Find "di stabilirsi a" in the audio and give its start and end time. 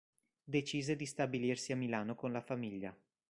0.95-1.75